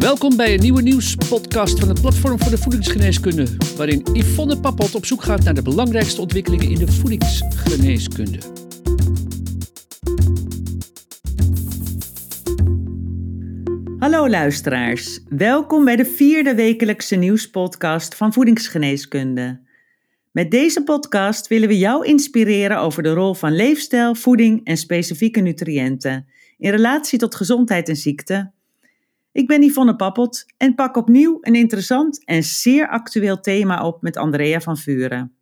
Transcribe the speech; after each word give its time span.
Welkom 0.00 0.36
bij 0.36 0.54
een 0.54 0.60
nieuwe 0.60 0.82
nieuwspodcast 0.82 1.78
van 1.78 1.88
het 1.88 2.00
Platform 2.00 2.38
voor 2.38 2.50
de 2.50 2.58
Voedingsgeneeskunde, 2.58 3.46
waarin 3.76 4.06
Yvonne 4.12 4.60
Pappot 4.60 4.94
op 4.94 5.06
zoek 5.06 5.22
gaat 5.22 5.44
naar 5.44 5.54
de 5.54 5.62
belangrijkste 5.62 6.20
ontwikkelingen 6.20 6.70
in 6.70 6.78
de 6.78 6.92
voedingsgeneeskunde. 6.92 8.38
Hallo 13.98 14.28
luisteraars, 14.28 15.20
welkom 15.28 15.84
bij 15.84 15.96
de 15.96 16.04
vierde 16.04 16.54
wekelijkse 16.54 17.16
nieuwspodcast 17.16 18.14
van 18.14 18.32
Voedingsgeneeskunde. 18.32 19.60
Met 20.30 20.50
deze 20.50 20.84
podcast 20.84 21.48
willen 21.48 21.68
we 21.68 21.78
jou 21.78 22.06
inspireren 22.06 22.78
over 22.78 23.02
de 23.02 23.12
rol 23.12 23.34
van 23.34 23.52
leefstijl, 23.52 24.14
voeding 24.14 24.64
en 24.64 24.76
specifieke 24.76 25.40
nutriënten 25.40 26.26
in 26.58 26.70
relatie 26.70 27.18
tot 27.18 27.34
gezondheid 27.34 27.88
en 27.88 27.96
ziekte. 27.96 28.52
Ik 29.32 29.46
ben 29.46 29.62
Yvonne 29.62 29.96
Pappot 29.96 30.46
en 30.56 30.74
pak 30.74 30.96
opnieuw 30.96 31.38
een 31.40 31.54
interessant 31.54 32.24
en 32.24 32.42
zeer 32.42 32.88
actueel 32.88 33.40
thema 33.40 33.86
op 33.86 34.02
met 34.02 34.16
Andrea 34.16 34.60
van 34.60 34.76
Vuren. 34.76 35.34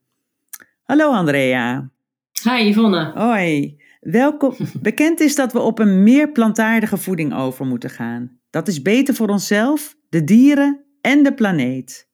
Hallo 0.83 1.11
Andrea. 1.11 1.91
Hi 2.43 2.69
Yvonne. 2.69 3.13
Hoi. 3.15 3.77
Welkom. 4.01 4.57
Bekend 4.81 5.21
is 5.21 5.35
dat 5.35 5.53
we 5.53 5.59
op 5.59 5.79
een 5.79 6.03
meer 6.03 6.33
plantaardige 6.33 6.97
voeding 6.97 7.35
over 7.35 7.67
moeten 7.67 7.91
gaan. 7.91 8.39
Dat 8.51 8.69
is 8.69 8.83
beter 8.83 9.15
voor 9.15 9.29
onszelf, 9.29 9.97
de 10.09 10.25
dieren 10.25 10.85
en 11.01 11.23
de 11.23 11.35
planeet. 11.35 12.09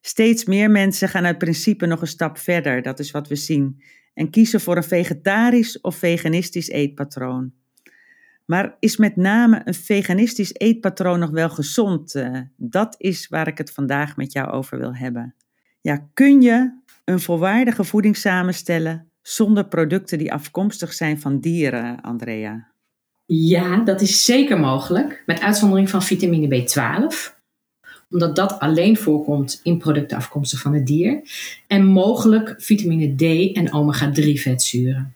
Steeds 0.00 0.44
meer 0.44 0.70
mensen 0.70 1.08
gaan 1.08 1.24
uit 1.24 1.38
principe 1.38 1.86
nog 1.86 2.00
een 2.00 2.06
stap 2.06 2.38
verder, 2.38 2.82
dat 2.82 2.98
is 2.98 3.10
wat 3.10 3.28
we 3.28 3.36
zien, 3.36 3.82
en 4.14 4.30
kiezen 4.30 4.60
voor 4.60 4.76
een 4.76 4.84
vegetarisch 4.84 5.80
of 5.80 5.96
veganistisch 5.96 6.68
eetpatroon. 6.68 7.52
Maar 8.44 8.76
is 8.78 8.96
met 8.96 9.16
name 9.16 9.60
een 9.64 9.74
veganistisch 9.74 10.54
eetpatroon 10.54 11.18
nog 11.18 11.30
wel 11.30 11.50
gezond? 11.50 12.14
Uh, 12.14 12.40
dat 12.56 12.94
is 12.98 13.28
waar 13.28 13.46
ik 13.46 13.58
het 13.58 13.70
vandaag 13.70 14.16
met 14.16 14.32
jou 14.32 14.50
over 14.50 14.78
wil 14.78 14.94
hebben. 14.94 15.34
Ja, 15.80 16.08
kun 16.14 16.42
je 16.42 16.78
een 17.04 17.20
volwaardige 17.20 17.84
voeding 17.84 18.16
samenstellen 18.16 19.10
zonder 19.22 19.66
producten 19.66 20.18
die 20.18 20.32
afkomstig 20.32 20.92
zijn 20.92 21.20
van 21.20 21.40
dieren, 21.40 22.00
Andrea? 22.00 22.72
Ja, 23.26 23.76
dat 23.76 24.00
is 24.00 24.24
zeker 24.24 24.60
mogelijk, 24.60 25.22
met 25.26 25.40
uitzondering 25.40 25.90
van 25.90 26.02
vitamine 26.02 26.62
B12 26.62 27.34
omdat 28.10 28.36
dat 28.36 28.58
alleen 28.58 28.96
voorkomt 28.96 29.60
in 29.62 29.78
producten 29.78 30.16
afkomstig 30.16 30.60
van 30.60 30.74
het 30.74 30.86
dier. 30.86 31.20
En 31.66 31.84
mogelijk 31.84 32.54
vitamine 32.58 33.14
D 33.14 33.52
en 33.56 33.72
omega-3 33.72 34.40
vetzuren. 34.40 35.13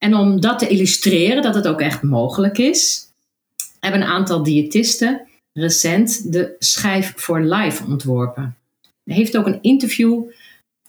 En 0.00 0.14
om 0.14 0.40
dat 0.40 0.58
te 0.58 0.68
illustreren 0.68 1.42
dat 1.42 1.54
het 1.54 1.68
ook 1.68 1.80
echt 1.80 2.02
mogelijk 2.02 2.58
is, 2.58 3.08
hebben 3.80 4.00
een 4.00 4.06
aantal 4.06 4.42
diëtisten 4.42 5.20
recent 5.52 6.32
de 6.32 6.56
schijf 6.58 7.12
voor 7.16 7.40
life 7.40 7.84
ontworpen. 7.86 8.56
Er 9.04 9.14
heeft 9.14 9.36
ook 9.36 9.46
een 9.46 9.62
interview 9.62 10.22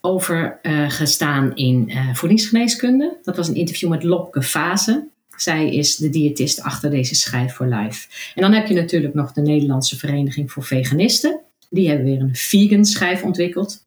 over 0.01 0.59
uh, 0.63 0.89
gestaan 0.89 1.55
in 1.55 1.89
uh, 1.89 2.13
voedingsgeneeskunde. 2.13 3.17
Dat 3.23 3.35
was 3.35 3.47
een 3.47 3.55
interview 3.55 3.89
met 3.89 4.03
Lopke 4.03 4.41
Fase. 4.41 5.07
Zij 5.35 5.75
is 5.75 5.95
de 5.95 6.09
diëtist 6.09 6.61
achter 6.61 6.89
deze 6.89 7.15
schijf 7.15 7.53
voor 7.53 7.65
life. 7.65 8.07
En 8.35 8.41
dan 8.41 8.53
heb 8.53 8.67
je 8.67 8.73
natuurlijk 8.73 9.13
nog 9.13 9.33
de 9.33 9.41
Nederlandse 9.41 9.97
Vereniging 9.97 10.51
voor 10.51 10.63
Veganisten. 10.63 11.39
Die 11.69 11.87
hebben 11.87 12.05
weer 12.05 12.19
een 12.19 12.35
vegan 12.35 12.85
schijf 12.85 13.23
ontwikkeld. 13.23 13.85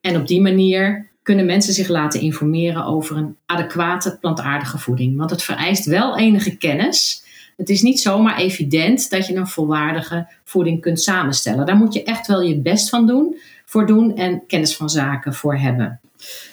En 0.00 0.16
op 0.16 0.26
die 0.26 0.40
manier 0.40 1.10
kunnen 1.22 1.46
mensen 1.46 1.72
zich 1.72 1.88
laten 1.88 2.20
informeren 2.20 2.84
over 2.84 3.16
een 3.16 3.36
adequate 3.46 4.16
plantaardige 4.20 4.78
voeding. 4.78 5.16
Want 5.16 5.30
het 5.30 5.42
vereist 5.42 5.84
wel 5.84 6.18
enige 6.18 6.56
kennis. 6.56 7.24
Het 7.56 7.68
is 7.68 7.82
niet 7.82 8.00
zomaar 8.00 8.38
evident 8.38 9.10
dat 9.10 9.26
je 9.26 9.34
een 9.34 9.46
volwaardige 9.46 10.28
voeding 10.44 10.80
kunt 10.80 11.00
samenstellen. 11.00 11.66
Daar 11.66 11.76
moet 11.76 11.94
je 11.94 12.02
echt 12.02 12.26
wel 12.26 12.42
je 12.42 12.60
best 12.60 12.88
van 12.88 13.06
doen, 13.06 13.36
voor 13.64 13.86
doen 13.86 14.16
en 14.16 14.46
kennis 14.46 14.76
van 14.76 14.90
zaken 14.90 15.34
voor 15.34 15.56
hebben. 15.56 16.00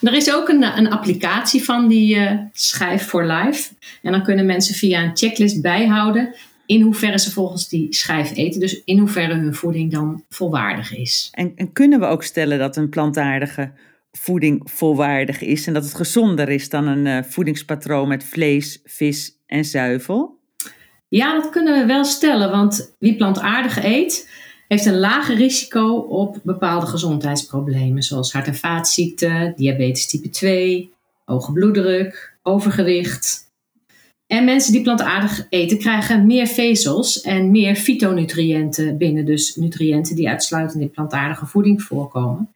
Er 0.02 0.14
is 0.14 0.34
ook 0.34 0.50
een, 0.50 0.78
een 0.78 0.90
applicatie 0.90 1.64
van 1.64 1.88
die 1.88 2.16
uh, 2.16 2.32
schijf 2.54 3.08
voor 3.08 3.26
life. 3.26 3.74
En 4.02 4.12
dan 4.12 4.24
kunnen 4.24 4.46
mensen 4.46 4.76
via 4.76 5.04
een 5.04 5.18
checklist 5.18 5.62
bijhouden 5.62 6.36
in 6.70 6.82
hoeverre 6.82 7.20
ze 7.20 7.32
volgens 7.32 7.70
die 7.70 7.88
schijf 7.90 8.36
eten. 8.36 8.60
Dus 8.60 8.82
in 8.84 8.98
hoeverre 8.98 9.34
hun 9.34 9.54
voeding 9.54 9.92
dan 9.92 10.24
volwaardig 10.30 10.96
is. 10.96 11.30
En, 11.32 11.52
en 11.56 11.74
kunnen 11.74 12.00
we 12.00 12.06
ook 12.06 12.24
stellen 12.24 12.60
dat 12.60 12.78
een 12.78 12.90
plantaardige 12.90 13.72
voeding 14.12 14.62
volwaardig 14.72 15.42
is 15.42 15.68
en 15.68 15.74
dat 15.74 15.84
het 15.84 15.96
gezonder 15.96 16.50
is 16.50 16.70
dan 16.70 16.88
een 16.88 17.06
uh, 17.06 17.24
voedingspatroon 17.24 18.08
met 18.08 18.24
vlees, 18.24 18.80
vis 18.84 19.38
en 19.46 19.66
zuivel? 19.66 20.38
Ja, 21.08 21.34
dat 21.34 21.50
kunnen 21.50 21.80
we 21.80 21.86
wel 21.86 22.04
stellen, 22.04 22.52
want 22.52 22.96
wie 23.00 23.16
plantaardig 23.16 23.84
eet, 23.84 24.30
heeft 24.68 24.86
een 24.86 25.00
lager 25.00 25.36
risico 25.36 25.96
op 25.98 26.40
bepaalde 26.44 26.86
gezondheidsproblemen, 26.86 28.04
zoals 28.04 28.34
hart- 28.34 28.48
en 28.48 28.56
vaatziekten, 28.56 29.54
diabetes 29.56 30.08
type 30.08 30.30
2, 30.30 30.94
hoge 31.26 31.52
bloeddruk, 31.52 32.38
overgewicht. 32.44 33.48
En 34.28 34.46
mensen 34.46 34.72
die 34.72 34.82
plantaardig 34.82 35.46
eten 35.50 35.78
krijgen 35.78 36.26
meer 36.26 36.48
vezels 36.48 37.22
en 37.22 37.52
meer 37.52 37.76
fytonutriënten 37.76 38.98
binnen, 38.98 39.26
dus 39.26 39.56
nutriënten 39.56 40.16
die 40.16 40.30
uitsluitend 40.30 40.82
in 40.82 40.92
plantaardige 40.92 41.46
voeding 41.46 41.82
voorkomen. 41.82 42.54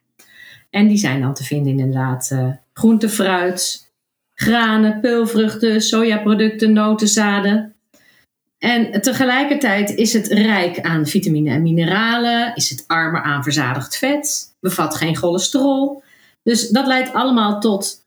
En 0.74 0.88
die 0.88 0.96
zijn 0.96 1.20
dan 1.20 1.34
te 1.34 1.44
vinden 1.44 1.78
inderdaad 1.78 2.30
uh, 2.32 2.50
groente, 2.72 3.08
fruit, 3.08 3.92
granen, 4.34 5.00
peulvruchten, 5.00 5.80
sojaproducten, 5.80 6.72
noten, 6.72 7.08
zaden. 7.08 7.74
En 8.58 9.00
tegelijkertijd 9.00 9.90
is 9.90 10.12
het 10.12 10.26
rijk 10.26 10.80
aan 10.80 11.06
vitamine 11.06 11.50
en 11.50 11.62
mineralen, 11.62 12.54
is 12.54 12.70
het 12.70 12.84
armer 12.86 13.22
aan 13.22 13.42
verzadigd 13.42 13.96
vet, 13.96 14.54
bevat 14.60 14.94
geen 14.94 15.16
cholesterol. 15.16 16.02
Dus 16.42 16.68
dat 16.68 16.86
leidt 16.86 17.12
allemaal 17.12 17.60
tot 17.60 18.06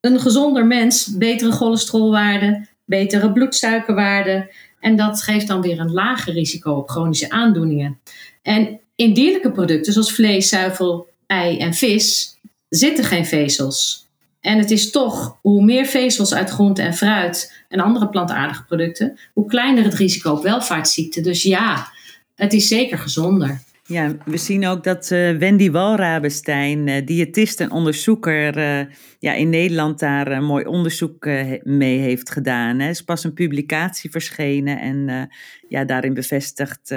een 0.00 0.20
gezonder 0.20 0.66
mens, 0.66 1.16
betere 1.16 1.52
cholesterolwaarden, 1.52 2.68
betere 2.84 3.32
bloedsuikerwaarden. 3.32 4.48
En 4.80 4.96
dat 4.96 5.22
geeft 5.22 5.46
dan 5.46 5.60
weer 5.60 5.80
een 5.80 5.92
lager 5.92 6.32
risico 6.32 6.72
op 6.72 6.88
chronische 6.90 7.30
aandoeningen. 7.30 8.00
En 8.42 8.80
in 8.94 9.14
dierlijke 9.14 9.52
producten 9.52 9.92
zoals 9.92 10.12
vlees, 10.12 10.48
zuivel, 10.48 11.06
ei 11.28 11.58
en 11.58 11.74
vis 11.74 12.38
zitten 12.68 13.04
geen 13.04 13.26
vezels. 13.26 14.06
En 14.40 14.58
het 14.58 14.70
is 14.70 14.90
toch, 14.90 15.38
hoe 15.42 15.64
meer 15.64 15.84
vezels 15.84 16.34
uit 16.34 16.50
groente 16.50 16.82
en 16.82 16.94
fruit 16.94 17.64
en 17.68 17.80
andere 17.80 18.08
plantaardige 18.08 18.64
producten, 18.64 19.18
hoe 19.32 19.46
kleiner 19.46 19.84
het 19.84 19.94
risico 19.94 20.32
op 20.32 20.42
welvaartsziekten. 20.42 21.22
Dus 21.22 21.42
ja, 21.42 21.86
het 22.34 22.52
is 22.52 22.68
zeker 22.68 22.98
gezonder. 22.98 23.60
Ja, 23.86 24.16
we 24.24 24.36
zien 24.36 24.66
ook 24.66 24.84
dat 24.84 25.10
uh, 25.10 25.36
Wendy 25.36 25.70
Walrabenstein, 25.70 26.86
uh, 26.86 27.06
diëtist 27.06 27.60
en 27.60 27.70
onderzoeker, 27.70 28.58
uh, 28.58 28.94
ja, 29.18 29.32
in 29.32 29.48
Nederland 29.48 29.98
daar 29.98 30.32
een 30.32 30.44
mooi 30.44 30.64
onderzoek 30.64 31.24
mee 31.62 31.98
heeft 31.98 32.30
gedaan. 32.30 32.80
Er 32.80 32.88
is 32.88 33.02
pas 33.02 33.24
een 33.24 33.32
publicatie 33.32 34.10
verschenen 34.10 34.80
en 34.80 35.28
ja, 35.68 35.84
daarin 35.84 36.14
bevestigd, 36.14 36.94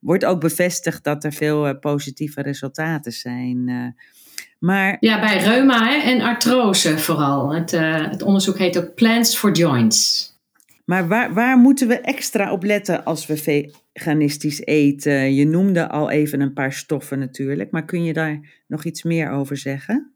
wordt 0.00 0.24
ook 0.24 0.40
bevestigd 0.40 1.04
dat 1.04 1.24
er 1.24 1.32
veel 1.32 1.78
positieve 1.78 2.42
resultaten 2.42 3.12
zijn. 3.12 3.94
Maar, 4.58 4.96
ja, 5.00 5.20
bij 5.20 5.38
reuma 5.38 5.88
hè, 5.88 6.10
en 6.10 6.20
artrose 6.20 6.98
vooral. 6.98 7.54
Het, 7.54 7.72
uh, 7.72 8.10
het 8.10 8.22
onderzoek 8.22 8.58
heet 8.58 8.78
ook 8.78 8.94
Plants 8.94 9.36
for 9.36 9.52
Joints. 9.52 10.28
Maar 10.84 11.08
waar, 11.08 11.34
waar 11.34 11.58
moeten 11.58 11.88
we 11.88 12.00
extra 12.00 12.52
op 12.52 12.64
letten 12.64 13.04
als 13.04 13.26
we 13.26 13.66
veganistisch 13.94 14.60
eten? 14.60 15.34
Je 15.34 15.46
noemde 15.46 15.88
al 15.88 16.10
even 16.10 16.40
een 16.40 16.52
paar 16.52 16.72
stoffen 16.72 17.18
natuurlijk, 17.18 17.70
maar 17.70 17.84
kun 17.84 18.04
je 18.04 18.12
daar 18.12 18.40
nog 18.66 18.84
iets 18.84 19.02
meer 19.02 19.30
over 19.30 19.56
zeggen? 19.56 20.12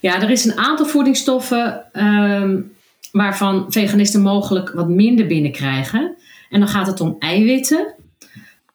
Ja, 0.00 0.22
er 0.22 0.30
is 0.30 0.44
een 0.44 0.58
aantal 0.58 0.86
voedingsstoffen 0.86 1.84
um, 1.92 2.72
waarvan 3.12 3.72
veganisten 3.72 4.22
mogelijk 4.22 4.70
wat 4.70 4.88
minder 4.88 5.26
binnenkrijgen. 5.26 6.16
En 6.50 6.60
dan 6.60 6.68
gaat 6.68 6.86
het 6.86 7.00
om 7.00 7.16
eiwitten, 7.18 7.94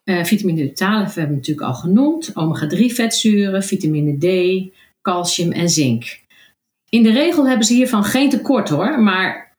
uh, 0.05 0.23
vitamine 0.23 0.69
D12 0.69 1.13
hebben 1.13 1.27
we 1.27 1.35
natuurlijk 1.35 1.67
al 1.67 1.73
genoemd, 1.73 2.31
omega-3 2.33 2.85
vetzuren, 2.85 3.63
vitamine 3.63 4.17
D, 4.17 4.27
calcium 5.01 5.51
en 5.51 5.69
zink. 5.69 6.19
In 6.89 7.03
de 7.03 7.11
regel 7.11 7.47
hebben 7.47 7.65
ze 7.65 7.73
hiervan 7.73 8.03
geen 8.03 8.29
tekort 8.29 8.69
hoor, 8.69 9.01
maar 9.01 9.55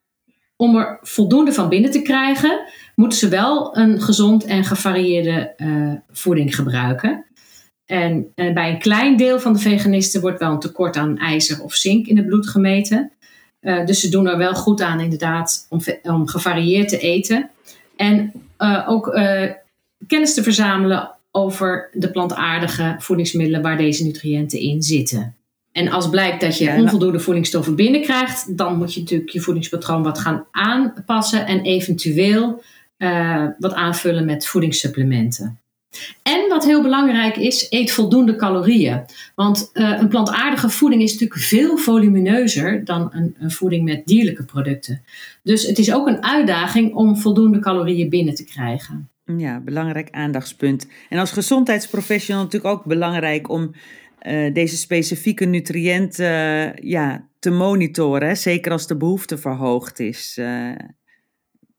om 0.55 0.75
er 0.75 0.99
voldoende 1.01 1.53
van 1.53 1.69
binnen 1.69 1.91
te 1.91 2.01
krijgen, 2.01 2.59
moeten 2.95 3.17
ze 3.17 3.27
wel 3.27 3.77
een 3.77 4.01
gezond 4.01 4.45
en 4.45 4.63
gevarieerde 4.63 5.53
uh, 5.57 5.93
voeding 6.11 6.55
gebruiken. 6.55 7.25
En, 7.85 8.31
en, 8.35 8.53
bij 8.53 8.69
een 8.69 8.79
klein 8.79 9.17
deel 9.17 9.39
van 9.39 9.53
de 9.53 9.59
veganisten 9.59 10.21
wordt 10.21 10.39
wel 10.39 10.51
een 10.51 10.59
tekort 10.59 10.97
aan 10.97 11.17
ijzer 11.17 11.63
of 11.63 11.73
zink 11.73 12.07
in 12.07 12.17
het 12.17 12.25
bloed 12.25 12.49
gemeten. 12.49 13.11
Dus 13.59 13.99
ze 13.99 14.09
doen 14.09 14.27
er 14.27 14.37
wel 14.37 14.53
goed 14.53 14.81
aan 14.81 14.99
inderdaad 14.99 15.65
om, 15.69 15.79
om 16.03 16.27
gevarieerd 16.27 16.89
te 16.89 16.97
eten. 16.97 17.49
En 17.95 18.31
ook 18.87 19.07
kennis 20.07 20.33
te 20.33 20.43
verzamelen 20.43 21.11
over 21.31 21.89
de 21.93 22.11
plantaardige 22.11 22.95
voedingsmiddelen 22.99 23.61
waar 23.61 23.77
deze 23.77 24.03
nutriënten 24.03 24.59
in 24.59 24.81
zitten. 24.81 25.35
En 25.71 25.89
als 25.89 26.09
blijkt 26.09 26.41
dat 26.41 26.57
je 26.57 26.71
onvoldoende 26.71 27.19
voedingsstoffen 27.19 27.75
binnenkrijgt, 27.75 28.57
dan 28.57 28.77
moet 28.77 28.93
je 28.93 28.99
natuurlijk 28.99 29.29
je 29.29 29.41
voedingspatroon 29.41 30.03
wat 30.03 30.19
gaan 30.19 30.45
aanpassen 30.51 31.45
en 31.45 31.61
eventueel 31.61 32.63
wat 33.59 33.73
aanvullen 33.73 34.25
met 34.25 34.47
voedingssupplementen. 34.47 35.59
En 36.23 36.49
wat 36.49 36.65
heel 36.65 36.81
belangrijk 36.81 37.35
is, 37.37 37.67
eet 37.69 37.91
voldoende 37.91 38.35
calorieën. 38.35 39.05
Want 39.35 39.69
uh, 39.73 39.97
een 39.99 40.07
plantaardige 40.07 40.69
voeding 40.69 41.01
is 41.01 41.11
natuurlijk 41.11 41.39
veel 41.39 41.77
volumineuzer 41.77 42.85
dan 42.85 43.09
een, 43.13 43.35
een, 43.39 43.51
voeding 43.51 43.83
met 43.83 44.05
dierlijke 44.05 44.43
producten. 44.43 45.03
Dus 45.43 45.67
het 45.67 45.77
is 45.77 45.93
ook 45.93 46.07
een 46.07 46.23
uitdaging 46.23 46.93
om 46.93 47.17
voldoende 47.17 47.59
calorieën 47.59 48.09
binnen 48.09 48.35
te 48.35 48.43
krijgen. 48.43 49.09
Ja, 49.37 49.59
belangrijk 49.59 50.07
aandachtspunt. 50.11 50.87
En 51.09 51.17
als 51.17 51.31
gezondheidsprofessional 51.31 52.43
natuurlijk 52.43 52.73
ook 52.73 52.83
belangrijk 52.83 53.49
om 53.49 53.71
uh, 54.21 54.53
deze 54.53 54.77
specifieke 54.77 55.45
nutriënten 55.45 56.25
uh, 56.25 56.89
ja, 56.91 57.27
te 57.39 57.49
monitoren. 57.49 58.37
Zeker 58.37 58.71
als 58.71 58.87
de 58.87 58.97
behoefte 58.97 59.37
verhoogd 59.37 59.99
is 59.99 60.39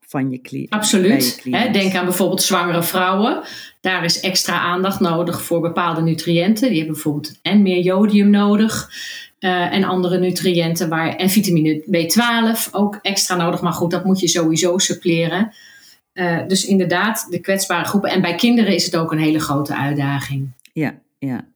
van 0.09 0.29
je 0.29 0.41
cliënt. 0.41 0.69
Absoluut. 0.69 1.41
denk 1.71 1.95
aan 1.95 2.05
bijvoorbeeld 2.05 2.41
zwangere 2.41 2.83
vrouwen. 2.83 3.41
Daar 3.81 4.03
is 4.03 4.19
extra 4.19 4.59
aandacht 4.59 4.99
nodig 4.99 5.41
voor 5.41 5.61
bepaalde 5.61 6.01
nutriënten. 6.01 6.67
Die 6.67 6.77
hebben 6.77 6.93
bijvoorbeeld 6.93 7.39
en 7.41 7.61
meer 7.61 7.81
jodium 7.83 8.29
nodig. 8.29 8.89
Uh, 9.39 9.73
en 9.73 9.83
andere 9.83 10.17
nutriënten 10.17 10.89
waar, 10.89 11.15
en 11.15 11.29
vitamine 11.29 11.83
B12 11.83 12.71
ook 12.71 12.99
extra 13.01 13.35
nodig. 13.35 13.61
Maar 13.61 13.73
goed, 13.73 13.91
dat 13.91 14.05
moet 14.05 14.19
je 14.19 14.27
sowieso 14.27 14.77
suppleren. 14.77 15.53
Uh, 16.19 16.47
dus 16.47 16.65
inderdaad, 16.65 17.27
de 17.29 17.39
kwetsbare 17.39 17.85
groepen. 17.85 18.09
En 18.09 18.21
bij 18.21 18.35
kinderen 18.35 18.73
is 18.73 18.85
het 18.85 18.95
ook 18.95 19.11
een 19.11 19.19
hele 19.19 19.39
grote 19.39 19.75
uitdaging. 19.75 20.47
Ja, 20.73 20.99
ja. 21.19 21.47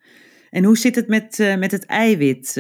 En 0.50 0.64
hoe 0.64 0.78
zit 0.78 0.96
het 0.96 1.08
met, 1.08 1.40
uh, 1.40 1.56
met 1.56 1.72
het 1.72 1.86
eiwit? 1.86 2.52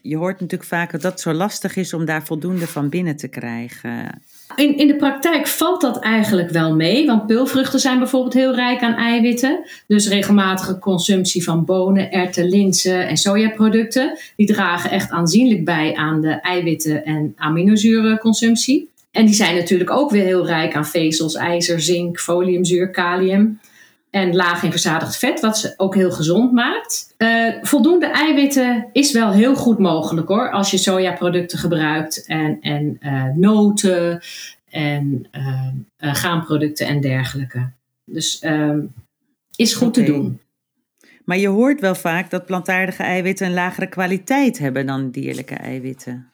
je 0.00 0.16
hoort 0.16 0.40
natuurlijk 0.40 0.70
vaak 0.70 0.90
dat 0.90 1.02
het 1.02 1.20
zo 1.20 1.32
lastig 1.32 1.76
is 1.76 1.94
om 1.94 2.04
daar 2.04 2.24
voldoende 2.24 2.66
van 2.66 2.88
binnen 2.88 3.16
te 3.16 3.28
krijgen. 3.28 4.22
In, 4.56 4.76
in 4.76 4.86
de 4.86 4.96
praktijk 4.96 5.46
valt 5.46 5.80
dat 5.80 5.98
eigenlijk 5.98 6.50
wel 6.50 6.74
mee, 6.74 7.06
want 7.06 7.26
peulvruchten 7.26 7.80
zijn 7.80 7.98
bijvoorbeeld 7.98 8.34
heel 8.34 8.54
rijk 8.54 8.82
aan 8.82 8.94
eiwitten. 8.94 9.64
Dus 9.86 10.08
regelmatige 10.08 10.78
consumptie 10.78 11.44
van 11.44 11.64
bonen, 11.64 12.10
erwten, 12.10 12.48
linzen 12.48 13.08
en 13.08 13.16
sojaproducten, 13.16 14.18
die 14.36 14.46
dragen 14.46 14.90
echt 14.90 15.10
aanzienlijk 15.10 15.64
bij 15.64 15.94
aan 15.94 16.20
de 16.20 16.40
eiwitten- 16.40 17.04
en 17.04 17.32
aminozurenconsumptie. 17.36 18.92
En 19.14 19.26
die 19.26 19.34
zijn 19.34 19.56
natuurlijk 19.56 19.90
ook 19.90 20.10
weer 20.10 20.24
heel 20.24 20.46
rijk 20.46 20.74
aan 20.74 20.86
vezels, 20.86 21.34
ijzer, 21.34 21.80
zink, 21.80 22.20
foliumzuur, 22.20 22.90
kalium 22.90 23.60
en 24.10 24.34
laag 24.34 24.62
in 24.62 24.70
verzadigd 24.70 25.16
vet, 25.16 25.40
wat 25.40 25.58
ze 25.58 25.74
ook 25.76 25.94
heel 25.94 26.10
gezond 26.10 26.52
maakt. 26.52 27.14
Uh, 27.18 27.52
voldoende 27.62 28.06
eiwitten 28.06 28.88
is 28.92 29.12
wel 29.12 29.32
heel 29.32 29.54
goed 29.54 29.78
mogelijk 29.78 30.28
hoor, 30.28 30.50
als 30.50 30.70
je 30.70 30.76
sojaproducten 30.76 31.58
gebruikt 31.58 32.26
en, 32.26 32.58
en 32.60 32.98
uh, 33.00 33.24
noten 33.34 34.20
en 34.70 35.26
uh, 35.32 36.14
graanproducten 36.14 36.86
en 36.86 37.00
dergelijke. 37.00 37.70
Dus 38.04 38.38
ehm, 38.38 38.80
is 39.56 39.74
goed 39.74 39.88
okay. 39.88 40.04
te 40.04 40.12
doen. 40.12 40.40
Maar 41.24 41.38
je 41.38 41.48
hoort 41.48 41.80
wel 41.80 41.94
vaak 41.94 42.30
dat 42.30 42.46
plantaardige 42.46 43.02
eiwitten 43.02 43.46
een 43.46 43.54
lagere 43.54 43.88
kwaliteit 43.88 44.58
hebben 44.58 44.86
dan 44.86 45.10
dierlijke 45.10 45.54
eiwitten. 45.54 46.32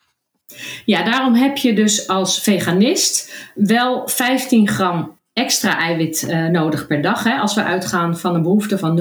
Ja, 0.85 1.05
daarom 1.05 1.35
heb 1.35 1.56
je 1.56 1.75
dus 1.75 2.08
als 2.08 2.41
veganist 2.41 3.35
wel 3.55 4.08
15 4.08 4.69
gram 4.69 5.19
extra 5.32 5.79
eiwit 5.79 6.26
uh, 6.29 6.47
nodig 6.47 6.87
per 6.87 7.02
dag. 7.02 7.25
Hè, 7.25 7.37
als 7.37 7.55
we 7.55 7.64
uitgaan 7.64 8.19
van 8.19 8.35
een 8.35 8.43
behoefte 8.43 8.79
van 8.79 8.99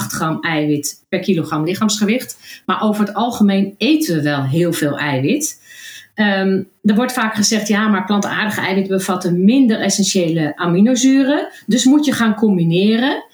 0,8 0.00 0.06
gram 0.06 0.40
eiwit 0.40 1.04
per 1.08 1.20
kilogram 1.20 1.64
lichaamsgewicht. 1.64 2.62
Maar 2.66 2.82
over 2.82 3.06
het 3.06 3.14
algemeen 3.14 3.74
eten 3.78 4.14
we 4.14 4.22
wel 4.22 4.42
heel 4.42 4.72
veel 4.72 4.98
eiwit. 4.98 5.60
Um, 6.14 6.68
er 6.82 6.94
wordt 6.94 7.12
vaak 7.12 7.34
gezegd, 7.34 7.68
ja, 7.68 7.88
maar 7.88 8.04
plantaardige 8.04 8.60
eiwitten 8.60 8.96
bevatten 8.96 9.44
minder 9.44 9.80
essentiële 9.80 10.56
aminozuren. 10.56 11.48
Dus 11.66 11.84
moet 11.84 12.04
je 12.04 12.12
gaan 12.12 12.34
combineren. 12.34 13.24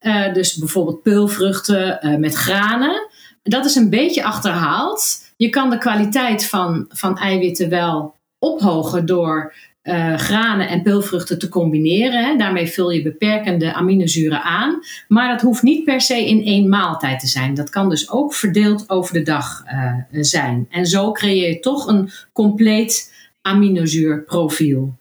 Uh, 0.00 0.32
dus 0.32 0.56
bijvoorbeeld 0.56 1.02
peulvruchten 1.02 1.98
uh, 2.02 2.16
met 2.16 2.34
granen. 2.34 3.08
Dat 3.42 3.64
is 3.64 3.74
een 3.74 3.90
beetje 3.90 4.24
achterhaald. 4.24 5.23
Je 5.36 5.48
kan 5.48 5.70
de 5.70 5.78
kwaliteit 5.78 6.46
van, 6.46 6.84
van 6.88 7.18
eiwitten 7.18 7.68
wel 7.68 8.14
ophogen 8.38 9.06
door 9.06 9.54
uh, 9.84 10.16
granen 10.16 10.68
en 10.68 10.82
peulvruchten 10.82 11.38
te 11.38 11.48
combineren. 11.48 12.24
Hè. 12.24 12.36
Daarmee 12.36 12.66
vul 12.66 12.90
je 12.90 13.02
beperkende 13.02 13.72
aminozuren 13.72 14.42
aan. 14.42 14.78
Maar 15.08 15.28
dat 15.28 15.40
hoeft 15.40 15.62
niet 15.62 15.84
per 15.84 16.00
se 16.00 16.26
in 16.26 16.44
één 16.44 16.68
maaltijd 16.68 17.20
te 17.20 17.26
zijn. 17.26 17.54
Dat 17.54 17.70
kan 17.70 17.88
dus 17.88 18.10
ook 18.10 18.34
verdeeld 18.34 18.90
over 18.90 19.14
de 19.14 19.22
dag 19.22 19.62
uh, 19.66 20.22
zijn. 20.22 20.66
En 20.70 20.86
zo 20.86 21.12
creëer 21.12 21.48
je 21.48 21.60
toch 21.60 21.86
een 21.86 22.10
compleet 22.32 23.12
aminozuurprofiel. 23.42 24.94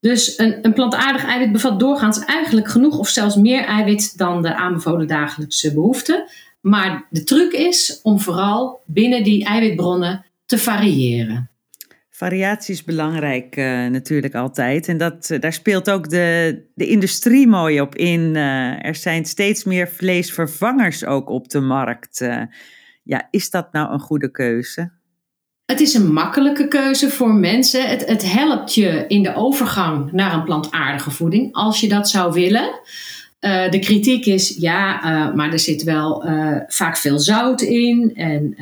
Dus 0.00 0.38
een, 0.38 0.58
een 0.62 0.72
plantaardig 0.72 1.24
eiwit 1.24 1.52
bevat 1.52 1.80
doorgaans 1.80 2.24
eigenlijk 2.24 2.68
genoeg 2.68 2.98
of 2.98 3.08
zelfs 3.08 3.36
meer 3.36 3.64
eiwit 3.64 4.18
dan 4.18 4.42
de 4.42 4.54
aanbevolen 4.54 5.06
dagelijkse 5.06 5.74
behoeften. 5.74 6.24
Maar 6.66 7.06
de 7.10 7.24
truc 7.24 7.52
is 7.52 8.00
om 8.02 8.20
vooral 8.20 8.82
binnen 8.86 9.22
die 9.22 9.44
eiwitbronnen 9.44 10.26
te 10.46 10.58
variëren. 10.58 11.50
Variatie 12.10 12.74
is 12.74 12.84
belangrijk 12.84 13.56
uh, 13.56 13.86
natuurlijk 13.86 14.34
altijd. 14.34 14.88
En 14.88 14.96
dat, 14.96 15.30
uh, 15.30 15.40
daar 15.40 15.52
speelt 15.52 15.90
ook 15.90 16.08
de, 16.08 16.62
de 16.74 16.86
industrie 16.86 17.46
mooi 17.46 17.80
op 17.80 17.94
in. 17.94 18.20
Uh, 18.20 18.84
er 18.86 18.94
zijn 18.94 19.24
steeds 19.24 19.64
meer 19.64 19.88
vleesvervangers 19.88 21.04
ook 21.04 21.28
op 21.28 21.48
de 21.48 21.60
markt. 21.60 22.26
ja, 23.02 23.28
is 23.30 23.50
dat 23.50 23.72
nou 23.72 23.92
een 23.92 24.00
goede 24.00 24.30
keuze? 24.30 24.92
Het 25.66 25.80
is 25.80 25.94
een 25.94 26.12
makkelijke 26.12 26.68
keuze 26.68 27.10
voor 27.10 27.34
mensen. 27.34 27.88
Het, 27.88 28.06
het 28.06 28.32
helpt 28.32 28.74
je 28.74 29.04
in 29.08 29.22
de 29.22 29.34
overgang 29.34 30.12
naar 30.12 30.34
een 30.34 30.44
plantaardige 30.44 31.10
voeding, 31.10 31.54
als 31.54 31.80
je 31.80 31.88
dat 31.88 32.08
zou 32.08 32.32
willen. 32.32 32.80
De 33.70 33.78
kritiek 33.78 34.26
is, 34.26 34.56
ja, 34.58 35.00
maar 35.34 35.52
er 35.52 35.58
zit 35.58 35.82
wel 35.82 36.24
vaak 36.66 36.96
veel 36.96 37.18
zout 37.18 37.60
in 37.60 38.12
en 38.14 38.56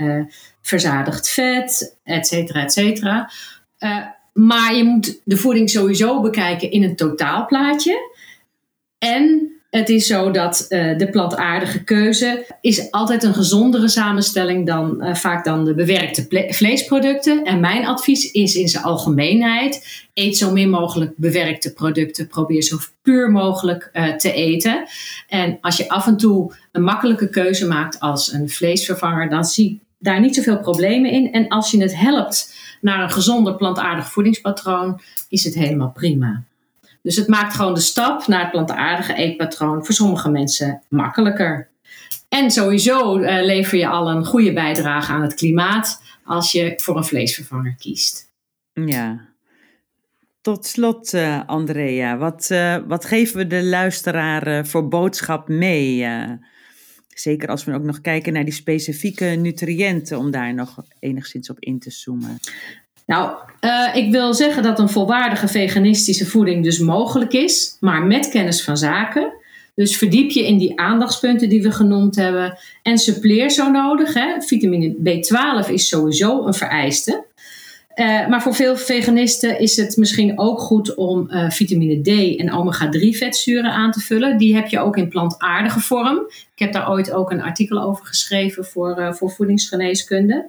verzadigd 0.63 1.31
vet, 1.31 1.97
et 2.05 2.27
cetera, 2.27 2.63
et 2.63 2.73
cetera. 2.73 3.31
Maar 4.33 4.75
je 4.75 4.85
moet 4.85 5.21
de 5.25 5.37
voeding 5.37 5.71
sowieso 5.71 6.21
bekijken 6.21 6.71
in 6.71 6.83
een 6.83 6.97
totaalplaatje. 6.97 8.13
En 8.99 9.53
het 9.77 9.89
is 9.89 10.07
zo 10.07 10.31
dat 10.31 10.67
uh, 10.69 10.99
de 10.99 11.11
plantaardige 11.11 11.85
keuze 11.85 12.47
is 12.61 12.91
altijd 12.91 13.23
een 13.23 13.35
gezondere 13.35 13.89
samenstelling 13.89 14.67
dan 14.67 14.97
uh, 14.99 15.15
vaak 15.15 15.45
dan 15.45 15.65
de 15.65 15.75
bewerkte 15.75 16.47
vleesproducten. 16.49 17.45
En 17.45 17.61
mijn 17.61 17.87
advies 17.87 18.31
is 18.31 18.55
in 18.55 18.69
zijn 18.69 18.85
algemeenheid: 18.85 20.05
eet 20.15 20.37
zo 20.37 20.53
min 20.53 20.71
mogelijk 20.71 21.13
bewerkte 21.17 21.73
producten. 21.73 22.27
Probeer 22.27 22.63
zo 22.63 22.77
puur 23.03 23.31
mogelijk 23.31 23.91
uh, 23.93 24.15
te 24.15 24.33
eten. 24.33 24.85
En 25.29 25.59
als 25.61 25.77
je 25.77 25.89
af 25.89 26.07
en 26.07 26.17
toe 26.17 26.55
een 26.73 26.83
makkelijke 26.83 27.29
keuze 27.29 27.67
maakt 27.67 28.01
als 28.01 28.33
een 28.33 28.49
vleesvervanger, 28.49 29.29
dan 29.29 29.45
zie 29.45 29.81
daar 29.99 30.21
niet 30.21 30.35
zoveel 30.35 30.59
problemen 30.59 31.11
in. 31.11 31.33
En 31.33 31.49
als 31.49 31.71
je 31.71 31.83
het 31.83 31.97
helpt 31.97 32.55
naar 32.81 33.03
een 33.03 33.11
gezonder 33.11 33.55
plantaardig 33.55 34.13
voedingspatroon, 34.13 35.01
is 35.29 35.45
het 35.45 35.55
helemaal 35.55 35.91
prima. 35.91 36.45
Dus 37.05 37.17
het 37.17 37.29
maakt 37.29 37.55
gewoon 37.55 37.75
de 37.75 37.81
stap 37.81 38.27
naar 38.27 38.41
het 38.41 38.51
plantaardige 38.51 39.15
eetpatroon 39.15 39.85
voor 39.85 39.95
sommige 39.95 40.31
mensen 40.31 40.83
makkelijker. 40.89 41.69
En 42.29 42.51
sowieso 42.51 43.19
uh, 43.19 43.45
lever 43.45 43.79
je 43.79 43.89
al 43.89 44.11
een 44.11 44.25
goede 44.25 44.53
bijdrage 44.53 45.13
aan 45.13 45.23
het 45.23 45.35
klimaat 45.35 46.03
als 46.25 46.53
je 46.53 46.73
voor 46.77 46.97
een 46.97 47.05
vleesvervanger 47.05 47.75
kiest. 47.79 48.33
Ja. 48.73 49.29
Tot 50.41 50.67
slot, 50.67 51.15
uh, 51.15 51.41
Andrea, 51.47 52.17
wat, 52.17 52.49
uh, 52.53 52.77
wat 52.87 53.05
geven 53.05 53.37
we 53.37 53.47
de 53.47 53.63
luisteraar 53.63 54.67
voor 54.67 54.89
boodschap 54.89 55.49
mee? 55.49 56.07
Zeker 57.09 57.49
als 57.49 57.65
we 57.65 57.75
ook 57.75 57.83
nog 57.83 58.01
kijken 58.01 58.33
naar 58.33 58.45
die 58.45 58.53
specifieke 58.53 59.25
nutriënten, 59.25 60.19
om 60.19 60.31
daar 60.31 60.55
nog 60.55 60.83
enigszins 60.99 61.51
op 61.51 61.59
in 61.59 61.79
te 61.79 61.91
zoomen. 61.91 62.39
Nou, 63.07 63.37
uh, 63.61 63.91
ik 63.95 64.11
wil 64.11 64.35
zeggen 64.35 64.63
dat 64.63 64.79
een 64.79 64.89
volwaardige 64.89 65.49
veganistische 65.49 66.27
voeding 66.27 66.65
dus 66.65 66.79
mogelijk 66.79 67.33
is, 67.33 67.77
maar 67.81 68.03
met 68.03 68.29
kennis 68.29 68.65
van 68.65 68.77
zaken. 68.77 69.33
Dus 69.75 69.97
verdiep 69.97 70.31
je 70.31 70.47
in 70.47 70.59
die 70.59 70.81
aandachtspunten 70.81 71.49
die 71.49 71.63
we 71.63 71.71
genoemd 71.71 72.17
hebben 72.17 72.59
en 72.83 72.99
suppleer 72.99 73.51
zo 73.51 73.71
nodig. 73.71 74.15
Hè. 74.15 74.41
Vitamine 74.41 74.95
B12 74.95 75.71
is 75.71 75.89
sowieso 75.89 76.47
een 76.47 76.55
vereiste. 76.55 77.25
Uh, 77.95 78.29
maar 78.29 78.43
voor 78.43 78.55
veel 78.55 78.77
veganisten 78.77 79.59
is 79.59 79.77
het 79.77 79.97
misschien 79.97 80.39
ook 80.39 80.61
goed 80.61 80.95
om 80.95 81.31
uh, 81.31 81.51
vitamine 81.51 82.01
D 82.03 82.39
en 82.39 82.53
omega-3 82.53 83.19
vetzuren 83.19 83.71
aan 83.71 83.93
te 83.93 84.01
vullen. 84.01 84.39
Die 84.39 84.55
heb 84.55 84.67
je 84.69 84.79
ook 84.79 84.97
in 84.97 85.09
plantaardige 85.09 85.81
vorm. 85.81 86.19
Ik 86.29 86.59
heb 86.59 86.73
daar 86.73 86.91
ooit 86.91 87.13
ook 87.13 87.31
een 87.31 87.43
artikel 87.43 87.83
over 87.83 88.07
geschreven 88.07 88.65
voor, 88.65 89.15
voor 89.17 89.31
voedingsgeneeskunde. 89.31 90.49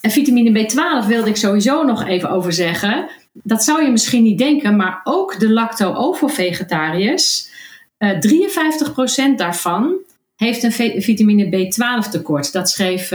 En 0.00 0.10
vitamine 0.10 0.64
B12 0.64 1.06
wilde 1.06 1.28
ik 1.28 1.36
sowieso 1.36 1.82
nog 1.82 2.06
even 2.06 2.30
over 2.30 2.52
zeggen. 2.52 3.08
Dat 3.32 3.64
zou 3.64 3.82
je 3.84 3.90
misschien 3.90 4.22
niet 4.22 4.38
denken, 4.38 4.76
maar 4.76 5.00
ook 5.04 5.40
de 5.40 5.50
lacto-ovo-vegetariërs, 5.50 7.48
53% 7.98 8.08
daarvan 9.36 9.94
heeft 10.36 10.62
een 10.62 11.02
vitamine 11.02 11.46
B12 11.46 12.10
tekort. 12.10 12.52
Dat 12.52 12.70
schreef 12.70 13.12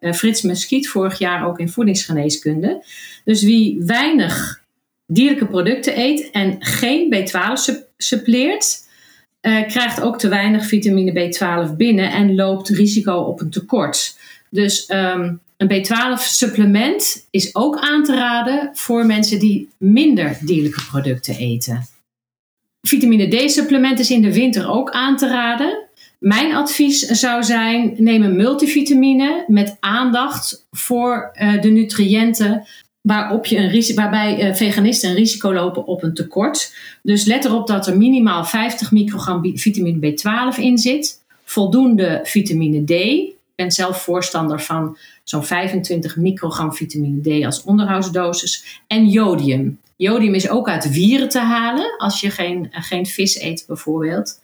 Frits 0.00 0.42
Muskiet 0.42 0.88
vorig 0.88 1.18
jaar 1.18 1.46
ook 1.46 1.58
in 1.58 1.68
voedingsgeneeskunde. 1.68 2.84
Dus 3.24 3.42
wie 3.42 3.82
weinig 3.84 4.62
dierlijke 5.06 5.46
producten 5.46 5.98
eet 5.98 6.30
en 6.30 6.56
geen 6.58 7.14
B12 7.14 7.74
suppleert, 7.96 8.84
krijgt 9.40 10.00
ook 10.00 10.18
te 10.18 10.28
weinig 10.28 10.66
vitamine 10.66 11.12
B12 11.12 11.76
binnen 11.76 12.10
en 12.10 12.34
loopt 12.34 12.68
risico 12.68 13.14
op 13.14 13.40
een 13.40 13.50
tekort. 13.50 14.18
Dus 14.50 14.90
um, 14.90 15.40
een 15.56 15.68
B12-supplement 15.68 17.26
is 17.30 17.54
ook 17.54 17.78
aan 17.78 18.04
te 18.04 18.14
raden 18.14 18.70
voor 18.74 19.06
mensen 19.06 19.38
die 19.38 19.68
minder 19.78 20.38
dierlijke 20.40 20.84
producten 20.90 21.36
eten. 21.36 21.86
Vitamine 22.80 23.28
D-supplement 23.28 23.98
is 23.98 24.10
in 24.10 24.22
de 24.22 24.32
winter 24.32 24.68
ook 24.68 24.90
aan 24.90 25.16
te 25.16 25.28
raden. 25.28 25.84
Mijn 26.18 26.54
advies 26.54 26.98
zou 26.98 27.42
zijn: 27.42 27.94
neem 27.96 28.22
een 28.22 28.36
multivitamine 28.36 29.44
met 29.46 29.76
aandacht 29.80 30.66
voor 30.70 31.32
uh, 31.34 31.60
de 31.60 31.68
nutriënten 31.68 32.66
waarop 33.00 33.46
je 33.46 33.56
een 33.56 33.94
waarbij 33.94 34.48
uh, 34.48 34.54
veganisten 34.54 35.10
een 35.10 35.16
risico 35.16 35.52
lopen 35.52 35.86
op 35.86 36.02
een 36.02 36.14
tekort. 36.14 36.74
Dus 37.02 37.24
let 37.24 37.44
erop 37.44 37.66
dat 37.66 37.86
er 37.86 37.96
minimaal 37.96 38.44
50 38.44 38.92
microgram 38.92 39.56
vitamine 39.58 40.10
B12 40.10 40.60
in 40.60 40.78
zit, 40.78 41.22
voldoende 41.44 42.20
vitamine 42.22 42.84
D. 42.84 42.90
Ik 42.90 43.34
ben 43.54 43.72
zelf 43.72 44.02
voorstander 44.02 44.60
van 44.60 44.96
zo'n 45.28 45.44
25 45.44 46.16
microgram 46.16 46.74
vitamine 46.74 47.40
D 47.40 47.44
als 47.44 47.62
onderhoudsdosis. 47.62 48.80
En 48.86 49.08
jodium. 49.08 49.80
Jodium 49.96 50.34
is 50.34 50.48
ook 50.48 50.68
uit 50.68 50.90
wieren 50.90 51.28
te 51.28 51.40
halen 51.40 51.98
als 51.98 52.20
je 52.20 52.30
geen, 52.30 52.68
geen 52.70 53.06
vis 53.06 53.40
eet 53.40 53.64
bijvoorbeeld. 53.66 54.40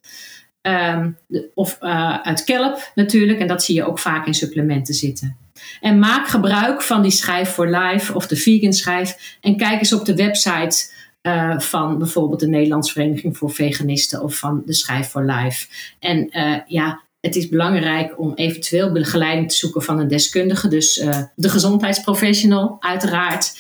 Ehm, 0.61 1.11
of 1.55 1.79
uh, 1.81 2.19
uit 2.21 2.45
kelp 2.45 2.93
natuurlijk, 2.95 3.39
en 3.39 3.47
dat 3.47 3.65
zie 3.65 3.75
je 3.75 3.85
ook 3.85 3.99
vaak 3.99 4.27
in 4.27 4.35
supplementen 4.35 4.95
zitten. 4.95 5.37
En 5.81 5.99
maak 5.99 6.29
gebruik 6.29 6.83
van 6.83 7.03
die 7.03 7.11
schijf 7.11 7.49
voor 7.49 7.77
life 7.77 8.15
of 8.15 8.27
de 8.27 8.37
vegan 8.37 8.73
schijf. 8.73 9.37
En 9.41 9.57
kijk 9.57 9.79
eens 9.79 9.93
op 9.93 10.05
de 10.05 10.15
website 10.15 10.91
uh, 11.23 11.59
van 11.59 11.99
bijvoorbeeld 11.99 12.41
de 12.41 12.49
Nederlandse 12.49 12.93
Vereniging 12.93 13.37
voor 13.37 13.51
Veganisten 13.51 14.23
of 14.23 14.37
van 14.37 14.63
de 14.67 14.75
Schijf 14.75 15.11
voor 15.11 15.25
Life. 15.25 15.67
En 15.99 16.31
ja, 16.67 17.03
het 17.23 17.37
is 17.37 17.49
belangrijk 17.49 18.21
om 18.21 18.35
eventueel 18.35 18.93
begeleiding 18.93 19.51
te 19.51 19.57
zoeken 19.57 19.83
van 19.83 19.99
een 19.99 20.09
deskundige, 20.09 20.69
dus 20.69 20.97
uh, 20.97 21.23
de 21.35 21.49
gezondheidsprofessional 21.49 22.77
uiteraard. 22.81 23.59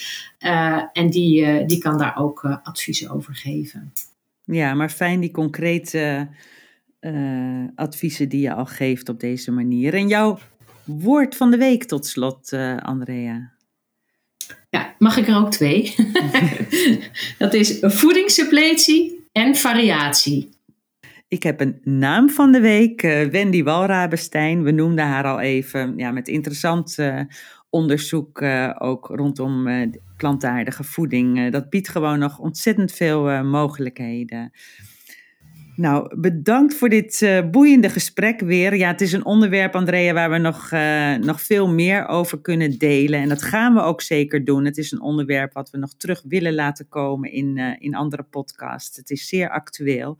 en 0.92 1.10
die, 1.10 1.66
die 1.66 1.78
kan 1.78 1.98
daar 1.98 2.16
ook 2.16 2.60
adviezen 2.62 3.10
over 3.10 3.34
geven. 3.34 3.92
Ja, 4.44 4.74
maar 4.74 4.90
fijn 4.90 5.20
die 5.20 5.30
concrete 5.30 6.28
adviezen 7.74 8.28
die 8.28 8.40
je 8.40 8.52
al 8.52 8.66
geeft 8.66 9.08
op 9.08 9.20
deze 9.20 9.50
manier. 9.50 9.94
En 9.94 10.08
jouw 10.08 10.38
woord 10.84 11.36
van 11.36 11.50
de 11.50 11.56
week 11.56 11.84
tot 11.84 12.06
slot, 12.06 12.52
Andrea. 12.82 13.52
Ja, 14.70 14.94
mag 14.98 15.16
ik 15.16 15.28
er 15.28 15.36
ook 15.36 15.50
twee? 15.50 15.94
dat 17.38 17.54
is 17.54 17.78
voedingssuppletie 17.80 19.26
en 19.32 19.56
variatie. 19.56 20.50
Ik 21.32 21.42
heb 21.42 21.60
een 21.60 21.80
naam 21.84 22.30
van 22.30 22.52
de 22.52 22.60
week, 22.60 23.02
uh, 23.02 23.22
Wendy 23.22 23.62
Walrabenstein. 23.62 24.62
We 24.62 24.70
noemden 24.70 25.06
haar 25.06 25.24
al 25.24 25.40
even 25.40 25.94
ja, 25.96 26.10
met 26.10 26.28
interessant 26.28 26.96
uh, 26.98 27.20
onderzoek 27.70 28.40
uh, 28.40 28.74
ook 28.78 29.06
rondom 29.06 29.68
plantaardige 30.16 30.84
voeding. 30.84 31.50
dat 31.50 31.70
biedt 31.70 31.88
gewoon 31.88 32.18
nog 32.18 32.38
ontzettend 32.38 32.92
veel 32.92 33.44
mogelijkheden. 33.44 34.50
Nou, 35.76 36.20
bedankt 36.20 36.74
voor 36.74 36.88
dit 36.88 37.42
boeiende 37.50 37.90
gesprek 37.90 38.40
weer. 38.40 38.76
Ja, 38.76 38.88
het 38.88 39.00
is 39.00 39.12
een 39.12 39.24
onderwerp, 39.24 39.74
Andrea, 39.74 40.12
waar 40.12 40.30
we 40.30 40.38
nog, 40.38 40.70
nog 41.26 41.40
veel 41.40 41.68
meer 41.68 42.08
over 42.08 42.40
kunnen 42.40 42.78
delen. 42.78 43.20
En 43.20 43.28
dat 43.28 43.42
gaan 43.42 43.74
we 43.74 43.80
ook 43.80 44.02
zeker 44.02 44.44
doen. 44.44 44.64
Het 44.64 44.78
is 44.78 44.92
een 44.92 45.00
onderwerp 45.00 45.52
wat 45.52 45.70
we 45.70 45.78
nog 45.78 45.94
terug 45.96 46.22
willen 46.28 46.54
laten 46.54 46.88
komen 46.88 47.32
in, 47.32 47.76
in 47.78 47.94
andere 47.94 48.22
podcasts. 48.22 48.96
Het 48.96 49.10
is 49.10 49.28
zeer 49.28 49.50
actueel. 49.50 50.18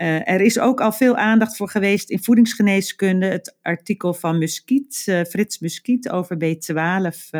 Er 0.00 0.40
is 0.40 0.58
ook 0.58 0.80
al 0.80 0.92
veel 0.92 1.16
aandacht 1.16 1.56
voor 1.56 1.68
geweest 1.68 2.10
in 2.10 2.22
voedingsgeneeskunde. 2.22 3.26
Het 3.26 3.56
artikel 3.62 4.14
van 4.14 4.38
Muskiet, 4.38 5.24
Frits 5.28 5.58
Muskiet 5.58 6.10
over 6.10 6.36
B12 6.36 7.30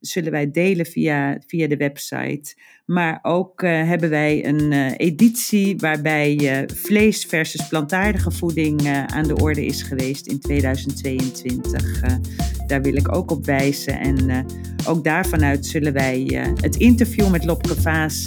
zullen 0.00 0.30
wij 0.30 0.50
delen 0.50 0.86
via, 0.86 1.38
via 1.46 1.66
de 1.66 1.76
website. 1.76 2.56
Maar 2.86 3.18
ook 3.22 3.62
hebben 3.62 4.10
wij 4.10 4.46
een 4.46 4.72
editie 4.92 5.76
waarbij 5.76 6.64
vlees 6.74 7.24
versus 7.24 7.68
plantaardige 7.68 8.30
voeding 8.30 8.88
aan 9.06 9.26
de 9.26 9.36
orde 9.36 9.66
is 9.66 9.82
geweest 9.82 10.26
in 10.26 10.40
2022. 10.40 12.00
daar 12.66 12.82
wil 12.82 12.96
ik 12.96 13.14
ook 13.14 13.30
op 13.30 13.46
wijzen. 13.46 14.00
En 14.00 14.46
ook 14.86 15.04
daarvanuit 15.04 15.66
zullen 15.66 15.92
wij 15.92 16.44
het 16.60 16.76
interview 16.76 17.30
met 17.30 17.44
Lopke 17.44 17.80
Vaas 17.80 18.26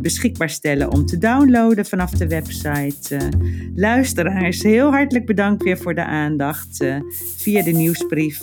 beschikbaar 0.00 0.50
stellen 0.50 0.90
om 0.90 1.06
te 1.06 1.18
downloaden 1.18 1.86
vanaf 1.86 2.10
de 2.10 2.26
website. 2.26 3.30
luisteraars, 3.74 4.62
heel 4.62 4.90
hartelijk 4.90 5.26
bedankt 5.26 5.62
weer 5.62 5.78
voor 5.78 5.94
de 5.94 6.04
aandacht 6.04 6.84
via 7.36 7.62
de 7.62 7.70
nieuwsbrief 7.70 8.40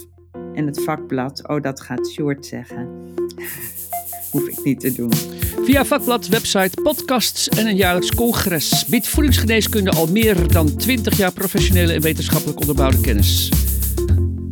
en 0.54 0.66
het 0.66 0.84
vakblad. 0.84 1.48
Oh, 1.48 1.62
dat 1.62 1.82
gaat 1.82 2.08
Short 2.08 2.46
zeggen. 2.46 2.88
Hoef 4.32 4.48
ik 4.48 4.64
niet 4.64 4.80
te 4.80 4.94
doen. 4.94 5.12
Via 5.64 5.86
vakblad, 5.86 6.28
website, 6.28 6.82
podcasts 6.82 7.50
en 7.50 7.68
een 7.68 7.76
jaarlijks 7.76 8.16
congres 8.16 8.86
biedt 8.86 9.08
voedingsgeneeskunde 9.08 9.92
al 9.92 10.08
meer 10.08 10.52
dan 10.52 10.76
20 10.76 11.18
jaar 11.18 11.34
professionele 11.34 11.94
en 11.94 12.02
wetenschappelijk 12.02 12.60
onderbouwde 12.60 13.02
kennis. 13.02 13.52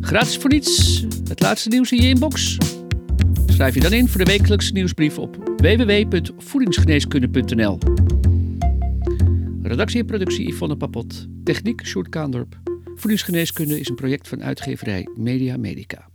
Gratis 0.00 0.36
voor 0.36 0.50
niets, 0.50 1.04
het 1.28 1.40
laatste 1.40 1.68
nieuws 1.68 1.92
in 1.92 2.02
je 2.02 2.08
inbox. 2.08 2.56
Schrijf 3.46 3.74
je 3.74 3.80
dan 3.80 3.92
in 3.92 4.08
voor 4.08 4.24
de 4.24 4.30
wekelijkse 4.30 4.72
nieuwsbrief 4.72 5.18
op 5.18 5.49
www.voedingsgeneeskunde.nl. 5.60 7.78
Redactie 9.62 10.00
en 10.00 10.06
productie 10.06 10.48
Yvonne 10.48 10.76
Papot. 10.76 11.26
Techniek 11.44 11.86
Sjoerd 11.86 12.08
Kaandorp. 12.08 12.58
Voedingsgeneeskunde 12.94 13.80
is 13.80 13.88
een 13.88 13.94
project 13.94 14.28
van 14.28 14.42
uitgeverij 14.42 15.08
Media 15.16 15.56
Medica. 15.56 16.09